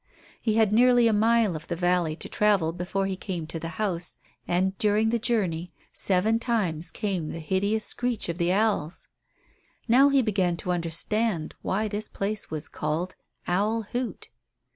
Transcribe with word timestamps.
He 0.41 0.55
had 0.55 0.73
nearly 0.73 1.07
a 1.07 1.13
mile 1.13 1.55
of 1.55 1.67
the 1.67 1.75
valley 1.75 2.15
to 2.15 2.27
travel 2.27 2.71
before 2.73 3.05
he 3.05 3.15
came 3.15 3.45
to 3.45 3.59
the 3.59 3.67
house, 3.77 4.17
and, 4.47 4.75
during 4.79 5.09
the 5.09 5.19
journey, 5.19 5.73
seven 5.93 6.39
times 6.39 6.89
came 6.89 7.29
the 7.29 7.37
hideous 7.39 7.85
screech 7.85 8.27
of 8.27 8.39
the 8.39 8.51
owls. 8.51 9.09
Now 9.87 10.09
he 10.09 10.23
began 10.23 10.57
to 10.57 10.71
understand 10.71 11.53
why 11.61 11.87
this 11.87 12.09
place 12.09 12.49
was 12.49 12.67
called 12.67 13.13
"Owl 13.47 13.83
Hoot." 13.91 14.29